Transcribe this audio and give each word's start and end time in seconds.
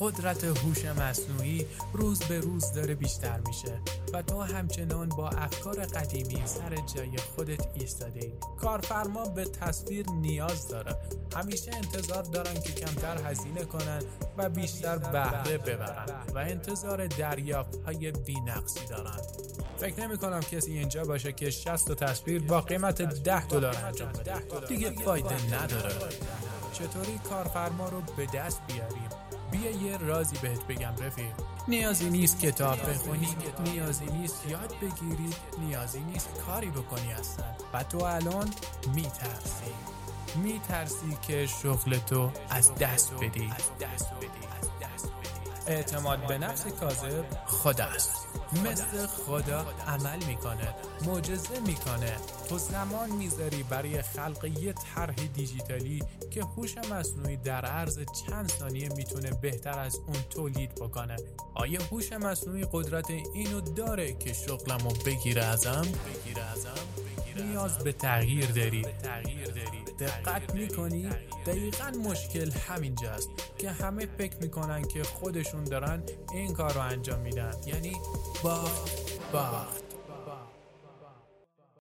قدرت 0.00 0.44
هوش 0.44 0.84
مصنوعی 0.84 1.66
روز 1.92 2.18
به 2.22 2.40
روز 2.40 2.72
داره 2.72 2.94
بیشتر 2.94 3.40
میشه 3.46 3.80
و 4.12 4.22
تو 4.22 4.42
همچنان 4.42 5.08
با 5.08 5.28
افکار 5.28 5.84
قدیمی 5.84 6.42
سر 6.44 6.76
جای 6.94 7.16
خودت 7.16 7.66
ایستاده 7.74 8.20
ای 8.20 8.32
کارفرما 8.60 9.28
به 9.28 9.44
تصویر 9.44 10.06
نیاز 10.10 10.68
داره. 10.68 10.96
همیشه 11.36 11.70
انتظار 11.74 12.22
دارن 12.22 12.54
که 12.54 12.72
کمتر 12.72 13.30
هزینه 13.30 13.64
کنن 13.64 14.02
و 14.36 14.48
بیشتر 14.48 14.98
بهره 14.98 15.58
ببرن 15.58 16.06
و 16.34 16.38
انتظار 16.38 17.06
دریافت 17.06 17.82
های 17.86 18.12
بینقصی 18.12 18.86
دارن. 18.90 19.20
فکر 19.76 20.00
نمی 20.00 20.18
کنم 20.18 20.40
کسی 20.40 20.72
اینجا 20.72 21.04
باشه 21.04 21.32
که 21.32 21.50
60 21.50 21.92
تصویر 21.92 22.42
با 22.42 22.60
قیمت 22.60 23.02
10 23.02 23.46
دلار 23.46 23.76
انجام 23.76 24.12
بده. 24.12 24.66
دیگه 24.68 24.90
فایده 24.90 25.54
نداره. 25.54 25.94
چطوری 26.72 27.20
کارفرما 27.30 27.88
رو 27.88 28.00
به 28.16 28.26
دست 28.26 28.60
بیاریم؟ 28.66 29.08
بیا 29.56 29.70
یه 29.70 29.96
رازی 29.96 30.36
بهت 30.42 30.66
بگم 30.66 30.92
رفیق. 31.00 31.32
نیازی 31.68 32.10
نیست 32.10 32.40
کتاب 32.40 32.90
بخونی 32.90 33.28
نیازی 33.64 34.06
نیست 34.06 34.46
یاد 34.46 34.74
بگیری 34.82 35.30
نیازی 35.58 36.00
نیست 36.00 36.28
کاری 36.46 36.70
بکنی 36.70 37.12
اصلا. 37.12 37.44
و 37.72 37.82
تو 37.82 38.04
الان 38.04 38.50
میترسی. 38.94 39.72
میترسی 40.36 41.18
که 41.22 41.46
شغل 41.46 41.98
تو 41.98 42.30
از 42.50 42.74
دست 42.74 43.14
بدی. 43.14 43.52
اعتماد 45.66 46.26
به 46.26 46.38
نفس 46.38 46.66
کاذب 46.66 47.24
خداست 47.46 48.26
مثل 48.64 49.06
خدا 49.06 49.66
عمل 49.86 50.24
می‌کنه 50.24 50.74
معجزه 51.06 51.60
می‌کنه. 51.60 52.16
تو 52.48 52.58
زمان 52.58 53.10
می‌ذاری 53.10 53.62
برای 53.62 54.02
خلق 54.02 54.44
یه 54.44 54.72
طرح 54.72 55.14
دیجیتالی 55.14 56.02
که 56.30 56.42
هوش 56.42 56.78
مصنوعی 56.78 57.36
در 57.36 57.64
عرض 57.64 57.98
چند 58.26 58.50
ثانیه 58.50 58.88
می‌تونه 58.88 59.30
بهتر 59.30 59.78
از 59.78 59.96
اون 59.96 60.16
تولید 60.30 60.74
بکنه. 60.74 61.16
آیا 61.54 61.80
هوش 61.90 62.12
مصنوعی 62.12 62.66
قدرت 62.72 63.10
اینو 63.10 63.60
داره 63.60 64.12
که 64.12 64.32
شغلمو 64.32 64.90
بگیره 65.06 65.44
ازم؟ 65.44 65.82
بگیره 66.06 66.42
ازم؟ 66.42 66.85
نیاز 67.56 67.78
به 67.78 67.92
تغییر 67.92 68.46
داری. 68.46 68.82
دقت 70.00 70.54
می‌کنی؟ 70.54 71.08
دقیقا 71.46 71.90
مشکل 72.04 72.50
همینجاست 72.50 73.30
که 73.58 73.70
همه 73.70 74.06
فکر 74.18 74.36
می‌کنن 74.40 74.82
که 74.82 75.02
خودشون 75.02 75.64
دارن 75.64 76.02
این 76.32 76.52
کار 76.52 76.72
رو 76.72 76.80
انجام 76.80 77.20
میدن. 77.20 77.54
یعنی 77.66 77.92
باخت 78.42 78.90
باخت. 79.32 79.85